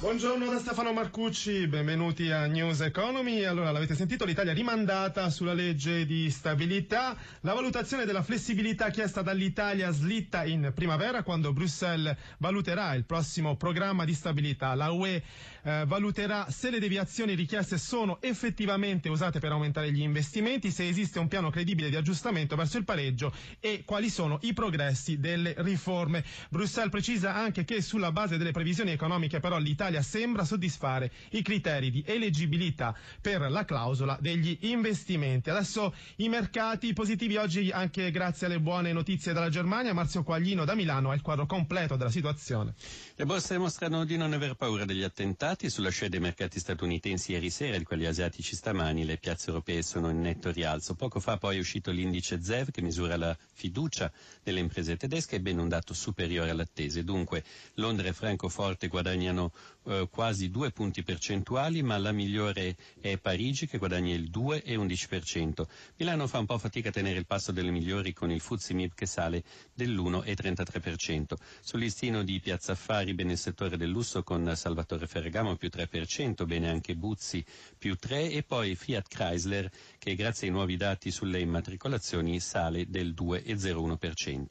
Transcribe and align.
Buongiorno 0.00 0.48
da 0.48 0.60
Stefano 0.60 0.92
Marcucci, 0.92 1.66
benvenuti 1.66 2.30
a 2.30 2.46
News 2.46 2.82
Economy. 2.82 3.42
Allora, 3.42 3.72
l'avete 3.72 3.96
sentito, 3.96 4.24
l'Italia 4.24 4.52
rimandata 4.52 5.28
sulla 5.28 5.54
legge 5.54 6.06
di 6.06 6.30
stabilità. 6.30 7.16
La 7.40 7.52
valutazione 7.52 8.04
della 8.04 8.22
flessibilità 8.22 8.90
chiesta 8.90 9.22
dall'Italia 9.22 9.90
slitta 9.90 10.44
in 10.44 10.70
primavera 10.72 11.24
quando 11.24 11.52
Bruxelles 11.52 12.16
valuterà 12.38 12.94
il 12.94 13.06
prossimo 13.06 13.56
programma 13.56 14.04
di 14.04 14.14
stabilità. 14.14 14.72
La 14.76 14.92
UE 14.92 15.20
eh, 15.64 15.84
valuterà 15.84 16.48
se 16.48 16.70
le 16.70 16.78
deviazioni 16.78 17.34
richieste 17.34 17.76
sono 17.76 18.18
effettivamente 18.20 19.08
usate 19.08 19.40
per 19.40 19.50
aumentare 19.50 19.90
gli 19.90 20.00
investimenti, 20.00 20.70
se 20.70 20.86
esiste 20.86 21.18
un 21.18 21.26
piano 21.26 21.50
credibile 21.50 21.90
di 21.90 21.96
aggiustamento 21.96 22.54
verso 22.54 22.78
il 22.78 22.84
pareggio 22.84 23.34
e 23.58 23.82
quali 23.84 24.10
sono 24.10 24.38
i 24.42 24.52
progressi 24.52 25.18
delle 25.18 25.56
riforme. 25.58 26.24
Bruxelles 26.50 26.90
precisa 26.92 27.34
anche 27.34 27.64
che 27.64 27.82
sulla 27.82 28.12
base 28.12 28.36
delle 28.38 28.52
previsioni 28.52 28.92
economiche 28.92 29.40
però 29.40 29.58
l'Italia 29.58 29.86
l'Italia 29.88 30.02
sembra 30.02 30.44
soddisfare 30.44 31.10
i 31.30 31.42
criteri 31.42 31.90
di 31.90 32.04
eleggibilità 32.06 32.94
per 33.20 33.50
la 33.50 33.64
clausola 33.64 34.18
degli 34.20 34.56
investimenti. 34.62 35.50
Adesso 35.50 35.94
i 36.16 36.28
mercati 36.28 36.92
positivi 36.92 37.36
oggi 37.36 37.70
anche 37.70 38.10
grazie 38.10 38.46
alle 38.46 38.60
buone 38.60 38.92
notizie 38.92 39.32
dalla 39.32 39.48
Germania. 39.48 39.94
Marzio 39.94 40.22
Quaglino 40.22 40.64
da 40.64 40.74
Milano 40.74 41.10
ha 41.10 41.14
il 41.14 41.22
quadro 41.22 41.46
completo 41.46 41.96
della 41.96 42.10
situazione. 42.10 42.74
Le 43.14 43.24
borse 43.24 43.56
mostrano 43.56 44.04
di 44.04 44.16
non 44.16 44.32
aver 44.32 44.54
paura 44.54 44.84
degli 44.84 45.02
attentati. 45.02 45.70
Sulla 45.70 45.90
scia 45.90 46.08
dei 46.08 46.20
mercati 46.20 46.58
statunitensi 46.58 47.32
ieri 47.32 47.50
sera 47.50 47.76
e 47.76 47.78
di 47.78 47.84
quelli 47.84 48.04
asiatici 48.04 48.54
stamani 48.54 49.04
le 49.04 49.16
piazze 49.16 49.48
europee 49.48 49.82
sono 49.82 50.10
in 50.10 50.20
netto 50.20 50.50
rialzo. 50.50 50.94
Poco 50.94 51.18
fa 51.18 51.38
poi 51.38 51.56
è 51.56 51.60
uscito 51.60 51.90
l'indice 51.90 52.42
ZEV 52.42 52.70
che 52.70 52.82
misura 52.82 53.16
la 53.16 53.36
fiducia 53.54 54.12
delle 54.42 54.60
imprese 54.60 54.96
tedesche 54.96 55.36
e 55.36 55.40
ben 55.40 55.58
un 55.58 55.68
dato 55.68 55.94
superiore 55.94 56.50
all'attese. 56.50 57.04
Dunque 57.04 57.42
Londra 57.74 58.08
e 58.08 58.12
Francoforte 58.12 58.88
guadagnano 58.88 59.52
eh, 59.88 60.08
quasi 60.10 60.50
due 60.50 60.70
punti 60.70 61.02
percentuali, 61.02 61.82
ma 61.82 61.96
la 61.96 62.12
migliore 62.12 62.76
è 63.00 63.16
Parigi 63.16 63.66
che 63.66 63.78
guadagna 63.78 64.14
il 64.14 64.30
2,11%. 64.30 65.66
Milano 65.96 66.26
fa 66.26 66.38
un 66.38 66.46
po' 66.46 66.58
fatica 66.58 66.90
a 66.90 66.92
tenere 66.92 67.18
il 67.18 67.26
passo 67.26 67.52
delle 67.52 67.70
migliori 67.70 68.12
con 68.12 68.30
il 68.30 68.40
Fuzzi 68.40 68.74
MIB 68.74 68.92
che 68.94 69.06
sale 69.06 69.42
dell'1,33%. 69.72 71.32
Sul 71.60 71.80
listino 71.80 72.22
di 72.22 72.38
Piazza 72.38 72.72
Affari 72.72 73.14
bene 73.14 73.32
il 73.32 73.38
settore 73.38 73.78
del 73.78 73.88
lusso 73.88 74.22
con 74.22 74.52
Salvatore 74.54 75.06
Ferragamo 75.06 75.56
più 75.56 75.70
3%, 75.72 76.44
bene 76.44 76.68
anche 76.68 76.94
Buzzi 76.94 77.42
più 77.78 77.96
3% 77.98 78.30
e 78.30 78.42
poi 78.46 78.76
Fiat 78.76 79.08
Chrysler 79.08 79.70
che 79.96 80.14
grazie 80.14 80.48
ai 80.48 80.52
nuovi 80.52 80.76
dati 80.76 81.10
sulle 81.10 81.40
immatricolazioni 81.40 82.40
sale 82.40 82.90
del 82.90 83.14
2,01%. 83.14 84.44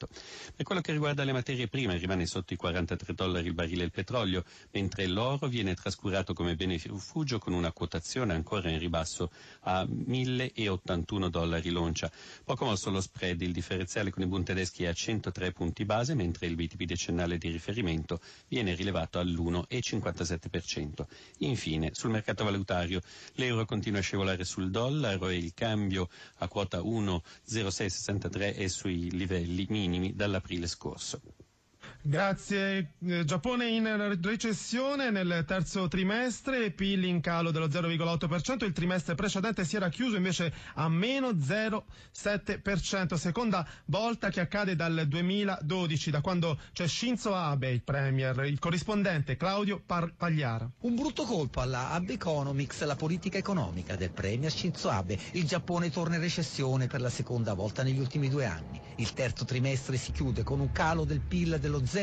Per 0.56 0.64
quello 0.64 0.80
che 0.80 0.90
riguarda 0.90 1.22
le 1.22 1.32
materie 1.32 1.68
prime 1.68 1.96
rimane 1.96 2.26
sotto 2.26 2.54
i 2.54 2.56
43 2.56 3.14
dollari 3.14 3.46
il 3.46 3.54
barile 3.54 3.84
il 3.84 3.92
petrolio, 3.92 4.44
mentre 4.72 5.06
l'oro 5.06 5.27
l'oro 5.28 5.46
viene 5.46 5.74
trascurato 5.74 6.32
come 6.32 6.56
bene 6.56 6.78
rifugio 6.78 7.38
con 7.38 7.52
una 7.52 7.70
quotazione 7.70 8.32
ancora 8.32 8.70
in 8.70 8.78
ribasso 8.78 9.30
a 9.60 9.86
1081 9.86 11.28
dollari 11.28 11.68
l'oncia. 11.68 12.10
Poco 12.44 12.64
mosso 12.64 12.90
lo 12.90 13.02
spread, 13.02 13.42
il 13.42 13.52
differenziale 13.52 14.10
con 14.10 14.22
i 14.22 14.26
bund 14.26 14.46
tedeschi 14.46 14.84
è 14.84 14.86
a 14.86 14.92
103 14.94 15.52
punti 15.52 15.84
base, 15.84 16.14
mentre 16.14 16.46
il 16.46 16.54
BTP 16.54 16.84
decennale 16.84 17.36
di 17.36 17.50
riferimento 17.50 18.20
viene 18.48 18.74
rilevato 18.74 19.18
all'1,57%. 19.18 21.06
Infine, 21.38 21.90
sul 21.92 22.10
mercato 22.10 22.44
valutario, 22.44 23.02
l'euro 23.34 23.66
continua 23.66 23.98
a 23.98 24.02
scivolare 24.02 24.44
sul 24.44 24.70
dollaro 24.70 25.28
e 25.28 25.36
il 25.36 25.52
cambio 25.52 26.08
a 26.36 26.48
quota 26.48 26.78
1,0663 26.78 28.54
è 28.56 28.66
sui 28.68 29.10
livelli 29.10 29.66
minimi 29.68 30.14
dall'aprile 30.14 30.66
scorso. 30.66 31.20
Grazie. 32.08 32.94
Eh, 33.06 33.26
Giappone 33.26 33.68
in 33.68 34.18
recessione 34.22 35.10
nel 35.10 35.44
terzo 35.46 35.88
trimestre, 35.88 36.70
PIL 36.70 37.04
in 37.04 37.20
calo 37.20 37.50
dello 37.50 37.66
0,8%, 37.68 38.64
il 38.64 38.72
trimestre 38.72 39.14
precedente 39.14 39.66
si 39.66 39.76
era 39.76 39.90
chiuso 39.90 40.16
invece 40.16 40.50
a 40.76 40.88
meno 40.88 41.32
0,7%, 41.32 43.12
seconda 43.12 43.68
volta 43.84 44.30
che 44.30 44.40
accade 44.40 44.74
dal 44.74 45.04
2012, 45.06 46.10
da 46.10 46.22
quando 46.22 46.58
c'è 46.72 46.88
Shinzo 46.88 47.34
Abe, 47.34 47.68
il 47.72 47.82
premier, 47.82 48.42
il 48.46 48.58
corrispondente 48.58 49.36
Claudio 49.36 49.82
Pagliara. 49.84 50.66
Un 50.80 50.94
brutto 50.94 51.24
colpo 51.24 51.60
alla 51.60 51.90
Abe 51.90 52.14
Economics, 52.14 52.84
la 52.84 52.96
politica 52.96 53.36
economica 53.36 53.96
del 53.96 54.12
premier 54.12 54.50
Shinzo 54.50 54.88
Abe. 54.88 55.18
Il 55.32 55.44
Giappone 55.44 55.90
torna 55.90 56.14
in 56.14 56.22
recessione 56.22 56.86
per 56.86 57.02
la 57.02 57.10
seconda 57.10 57.52
volta 57.52 57.82
negli 57.82 57.98
ultimi 57.98 58.30
due 58.30 58.46
anni. 58.46 58.80
Il 58.96 59.12
terzo 59.12 59.44
trimestre 59.44 59.98
si 59.98 60.10
chiude 60.10 60.42
con 60.42 60.58
un 60.58 60.72
calo 60.72 61.04
del 61.04 61.20
PIL 61.20 61.58
dello 61.60 61.80
0,8% 61.80 61.97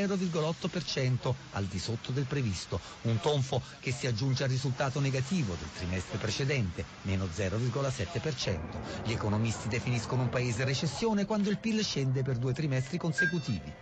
al 1.52 1.66
di 1.66 1.80
sotto 1.80 2.12
del 2.12 2.26
previsto, 2.26 2.82
un 3.04 3.20
tonfo 3.20 3.62
che 3.80 3.92
si 3.92 4.08
aggiunge 4.08 4.44
al 4.44 4.50
risultato 4.50 5.00
negativo 5.00 5.56
del 5.56 5.72
trimestre 5.72 6.18
precedente, 6.18 6.84
meno 7.04 7.26
0,7%. 7.26 8.60
Gli 9.04 9.14
economisti 9.14 9.70
definiscono 9.70 10.24
un 10.24 10.30
paese 10.30 10.66
recessione 10.66 11.26
quando 11.26 11.50
il 11.50 11.58
PIL 11.60 11.84
scende 11.84 12.24
per 12.24 12.38
due 12.38 12.54
trimestri 12.54 12.98
consecutivi. 12.98 13.74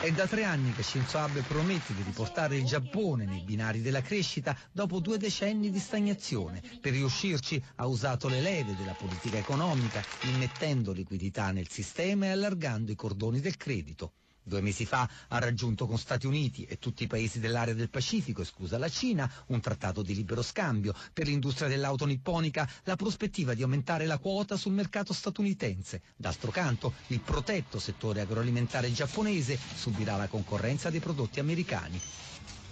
È 0.00 0.10
da 0.12 0.26
tre 0.26 0.44
anni 0.44 0.72
che 0.74 0.82
Shinzo 0.82 1.16
Abe 1.18 1.40
promette 1.40 1.94
di 1.94 2.02
riportare 2.02 2.56
il 2.56 2.64
Giappone 2.64 3.24
nei 3.24 3.40
binari 3.40 3.80
della 3.80 4.02
crescita 4.02 4.54
dopo 4.70 5.00
due 5.00 5.16
decenni 5.16 5.70
di 5.70 5.78
stagnazione. 5.78 6.62
Per 6.80 6.92
riuscirci 6.92 7.62
ha 7.76 7.86
usato 7.86 8.28
le 8.28 8.40
leve 8.42 8.76
della 8.76 8.92
politica 8.92 9.38
economica, 9.38 10.02
immettendo 10.24 10.92
liquidità 10.92 11.52
nel 11.52 11.70
sistema 11.70 12.26
e 12.26 12.30
allargando 12.30 12.92
i 12.92 12.96
cordoni 12.96 13.40
del 13.40 13.56
credito. 13.56 14.12
Due 14.46 14.60
mesi 14.60 14.84
fa 14.84 15.08
ha 15.28 15.38
raggiunto 15.38 15.86
con 15.86 15.96
Stati 15.96 16.26
Uniti 16.26 16.64
e 16.66 16.78
tutti 16.78 17.04
i 17.04 17.06
paesi 17.06 17.40
dell'area 17.40 17.72
del 17.72 17.88
Pacifico, 17.88 18.42
esclusa 18.42 18.76
la 18.76 18.90
Cina, 18.90 19.30
un 19.46 19.60
trattato 19.60 20.02
di 20.02 20.14
libero 20.14 20.42
scambio. 20.42 20.94
Per 21.14 21.26
l'industria 21.26 21.66
dell'auto 21.66 22.04
nipponica 22.04 22.68
la 22.84 22.94
prospettiva 22.94 23.54
di 23.54 23.62
aumentare 23.62 24.04
la 24.04 24.18
quota 24.18 24.58
sul 24.58 24.74
mercato 24.74 25.14
statunitense. 25.14 26.02
D'altro 26.14 26.50
canto, 26.50 26.92
il 27.06 27.20
protetto 27.20 27.78
settore 27.78 28.20
agroalimentare 28.20 28.92
giapponese 28.92 29.58
subirà 29.76 30.16
la 30.16 30.28
concorrenza 30.28 30.90
dei 30.90 31.00
prodotti 31.00 31.40
americani. 31.40 31.98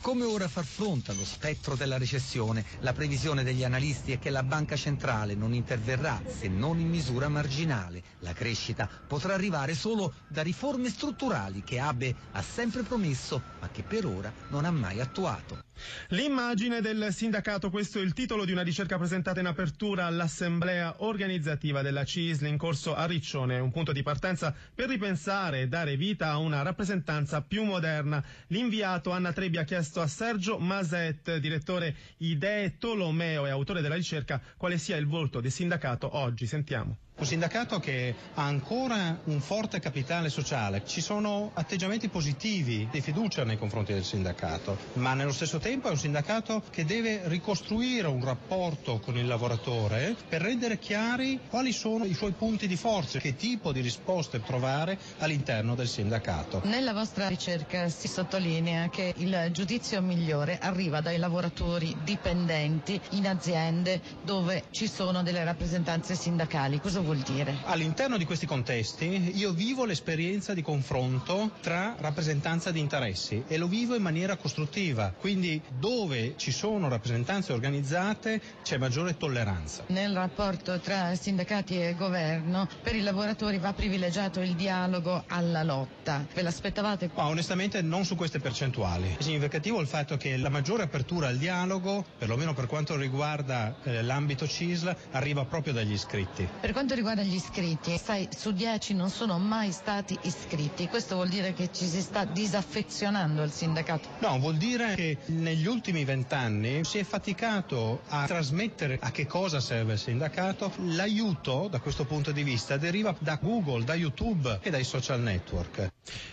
Come 0.02 0.24
ora 0.24 0.48
far 0.48 0.64
fronte 0.64 1.12
allo 1.12 1.24
spettro 1.24 1.76
della 1.76 1.96
recessione? 1.96 2.66
La 2.80 2.92
previsione 2.92 3.44
degli 3.44 3.62
analisti 3.62 4.10
è 4.10 4.18
che 4.18 4.30
la 4.30 4.42
banca 4.42 4.74
centrale 4.74 5.36
non 5.36 5.54
interverrà 5.54 6.20
se 6.26 6.48
non 6.48 6.80
in 6.80 6.88
misura 6.88 7.28
marginale. 7.28 8.02
La 8.18 8.32
crescita 8.32 8.90
potrà 9.06 9.34
arrivare 9.34 9.76
solo 9.76 10.16
da 10.26 10.42
riforme 10.42 10.88
strutturali 10.88 11.62
che 11.62 11.78
Abe 11.78 12.16
ha 12.32 12.42
sempre 12.42 12.82
promesso 12.82 13.44
ma 13.60 13.70
che 13.70 13.84
per 13.84 14.04
ora 14.04 14.34
non 14.48 14.64
ha 14.64 14.72
mai 14.72 14.98
attuato. 14.98 15.60
L'immagine 16.08 16.80
del 16.80 17.08
sindacato, 17.12 17.70
questo 17.70 18.00
è 18.00 18.02
il 18.02 18.12
titolo 18.12 18.44
di 18.44 18.50
una 18.50 18.62
ricerca 18.62 18.98
presentata 18.98 19.38
in 19.38 19.46
apertura 19.46 20.06
all'assemblea 20.06 20.96
organizzativa 20.98 21.80
della 21.80 22.04
CISL 22.04 22.46
in 22.46 22.56
corso 22.56 22.94
a 22.94 23.06
Riccione, 23.06 23.60
un 23.60 23.70
punto 23.70 23.92
di 23.92 24.02
partenza 24.02 24.54
per 24.74 24.88
ripensare 24.88 25.60
e 25.60 25.68
dare 25.68 25.96
vita 25.96 26.30
a 26.30 26.38
una 26.38 26.62
rappresentanza 26.62 27.40
più 27.42 27.62
moderna. 27.62 28.22
L'inviato 28.48 29.12
Anna 29.12 29.32
Trebbi 29.32 29.58
ha 29.58 29.64
chiesto 29.92 30.00
a 30.00 30.06
Sergio 30.06 30.58
Maset, 30.58 31.36
direttore 31.36 31.94
Idee 32.18 32.78
Tolomeo 32.78 33.44
e 33.44 33.50
autore 33.50 33.82
della 33.82 33.94
ricerca, 33.94 34.40
quale 34.56 34.78
sia 34.78 34.96
il 34.96 35.06
volto 35.06 35.40
del 35.40 35.50
sindacato 35.50 36.16
oggi. 36.16 36.46
Sentiamo. 36.46 36.96
Un 37.14 37.26
sindacato 37.28 37.78
che 37.78 38.14
ha 38.34 38.42
ancora 38.44 39.20
un 39.24 39.40
forte 39.40 39.78
capitale 39.78 40.28
sociale, 40.30 40.82
ci 40.86 41.00
sono 41.00 41.50
atteggiamenti 41.54 42.08
positivi 42.08 42.88
di 42.90 43.00
fiducia 43.00 43.44
nei 43.44 43.58
confronti 43.58 43.92
del 43.92 44.02
sindacato, 44.02 44.76
ma 44.94 45.12
nello 45.14 45.30
stesso 45.32 45.58
tempo 45.58 45.86
è 45.86 45.90
un 45.90 45.98
sindacato 45.98 46.64
che 46.70 46.84
deve 46.84 47.28
ricostruire 47.28 48.08
un 48.08 48.24
rapporto 48.24 48.98
con 48.98 49.16
il 49.18 49.26
lavoratore 49.26 50.16
per 50.26 50.40
rendere 50.40 50.78
chiari 50.78 51.38
quali 51.48 51.70
sono 51.72 52.04
i 52.06 52.14
suoi 52.14 52.32
punti 52.32 52.66
di 52.66 52.76
forza, 52.76 53.18
che 53.20 53.36
tipo 53.36 53.70
di 53.72 53.82
risposte 53.82 54.42
trovare 54.42 54.98
all'interno 55.18 55.74
del 55.76 55.88
sindacato. 55.88 56.62
Nella 56.64 56.92
vostra 56.94 57.28
ricerca 57.28 57.88
si 57.88 58.08
sottolinea 58.08 58.88
che 58.88 59.12
il 59.18 59.48
giudizio 59.52 60.00
migliore 60.02 60.58
arriva 60.58 61.00
dai 61.00 61.18
lavoratori 61.18 61.94
dipendenti 62.02 63.00
in 63.10 63.28
aziende 63.28 64.00
dove 64.22 64.64
ci 64.70 64.88
sono 64.88 65.22
delle 65.22 65.44
rappresentanze 65.44 66.16
sindacali. 66.16 66.80
Cosa 66.80 67.00
vuol 67.02 67.18
dire? 67.18 67.58
All'interno 67.64 68.16
di 68.16 68.24
questi 68.24 68.46
contesti 68.46 69.32
io 69.34 69.52
vivo 69.52 69.84
l'esperienza 69.84 70.54
di 70.54 70.62
confronto 70.62 71.52
tra 71.60 71.94
rappresentanza 71.98 72.70
di 72.70 72.80
interessi 72.80 73.44
e 73.46 73.56
lo 73.58 73.66
vivo 73.66 73.94
in 73.94 74.02
maniera 74.02 74.36
costruttiva, 74.36 75.12
quindi 75.18 75.60
dove 75.78 76.34
ci 76.36 76.52
sono 76.52 76.88
rappresentanze 76.88 77.52
organizzate 77.52 78.40
c'è 78.62 78.78
maggiore 78.78 79.16
tolleranza. 79.16 79.84
Nel 79.88 80.14
rapporto 80.14 80.78
tra 80.80 81.14
sindacati 81.14 81.80
e 81.80 81.94
governo 81.94 82.68
per 82.82 82.94
i 82.94 83.02
lavoratori 83.02 83.58
va 83.58 83.72
privilegiato 83.72 84.40
il 84.40 84.54
dialogo 84.54 85.24
alla 85.28 85.62
lotta. 85.62 86.26
Ve 86.34 86.42
l'aspettavate? 86.42 87.10
Ma 87.14 87.26
onestamente 87.26 87.82
non 87.82 88.04
su 88.04 88.16
queste 88.16 88.38
percentuali. 88.38 89.16
È 89.18 89.22
significativo 89.22 89.80
il 89.80 89.86
fatto 89.86 90.16
che 90.16 90.36
la 90.36 90.48
maggiore 90.48 90.82
apertura 90.82 91.28
al 91.28 91.36
dialogo, 91.36 92.04
perlomeno 92.18 92.54
per 92.54 92.66
quanto 92.66 92.96
riguarda 92.96 93.76
eh, 93.82 94.02
l'ambito 94.02 94.46
CISL, 94.46 94.94
arriva 95.12 95.44
proprio 95.44 95.72
dagli 95.72 95.92
iscritti. 95.92 96.48
Per 96.60 96.72
quanto 96.92 96.94
riguarda 96.94 97.22
gli 97.22 97.34
iscritti, 97.34 97.98
sai, 97.98 98.28
su 98.36 98.52
10 98.52 98.94
non 98.94 99.08
sono 99.08 99.38
mai 99.38 99.72
stati 99.72 100.18
iscritti. 100.22 100.88
Questo 100.88 101.14
vuol 101.14 101.28
dire 101.28 101.54
che 101.54 101.70
ci 101.72 101.86
si 101.86 102.02
sta 102.02 102.24
disaffezionando 102.24 103.42
al 103.42 103.50
sindacato. 103.50 104.08
No, 104.18 104.38
vuol 104.38 104.56
dire 104.56 104.94
che 104.94 105.18
negli 105.26 105.66
ultimi 105.66 106.04
vent'anni 106.04 106.84
si 106.84 106.98
è 106.98 107.04
faticato 107.04 108.02
a 108.08 108.26
trasmettere 108.26 108.98
a 109.00 109.10
che 109.10 109.26
cosa 109.26 109.60
serve 109.60 109.94
il 109.94 109.98
sindacato. 109.98 110.72
L'aiuto 110.88 111.68
da 111.68 111.80
questo 111.80 112.04
punto 112.04 112.30
di 112.30 112.42
vista 112.42 112.76
deriva 112.76 113.14
da 113.18 113.38
Google, 113.40 113.84
da 113.84 113.94
YouTube 113.94 114.58
e 114.62 114.70
dai 114.70 114.84
social 114.84 115.20
network. 115.20 115.90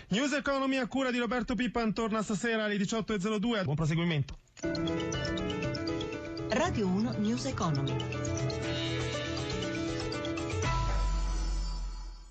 News 0.08 0.32
Economy 0.32 0.76
a 0.76 0.86
cura 0.86 1.10
di 1.10 1.18
Roberto 1.18 1.54
Pippan 1.54 1.92
torna 1.94 2.22
stasera 2.22 2.64
alle 2.64 2.76
18.02. 2.76 3.64
Buon 3.64 3.76
proseguimento. 3.76 4.36
Radio 6.50 6.86
1 6.86 7.14
News 7.18 7.46
Economy. 7.46 7.96